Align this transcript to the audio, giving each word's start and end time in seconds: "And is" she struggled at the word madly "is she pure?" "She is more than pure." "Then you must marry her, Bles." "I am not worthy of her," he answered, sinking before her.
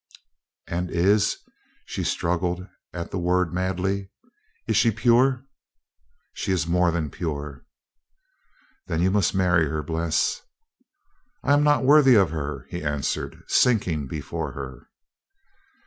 "And 0.65 0.89
is" 0.89 1.37
she 1.85 2.03
struggled 2.03 2.67
at 2.91 3.11
the 3.11 3.19
word 3.19 3.53
madly 3.53 4.09
"is 4.67 4.75
she 4.75 4.89
pure?" 4.89 5.45
"She 6.33 6.51
is 6.51 6.65
more 6.65 6.89
than 6.89 7.11
pure." 7.11 7.67
"Then 8.87 9.03
you 9.03 9.11
must 9.11 9.35
marry 9.35 9.67
her, 9.69 9.83
Bles." 9.83 10.41
"I 11.43 11.53
am 11.53 11.63
not 11.63 11.85
worthy 11.85 12.15
of 12.15 12.31
her," 12.31 12.65
he 12.71 12.81
answered, 12.83 13.43
sinking 13.45 14.07
before 14.07 14.53
her. 14.53 14.89